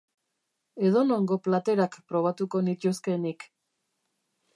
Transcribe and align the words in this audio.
Edonongo 0.87 1.37
platerak 1.47 1.97
probatuko 2.13 2.61
nituzke 2.71 3.19
nik. 3.27 3.47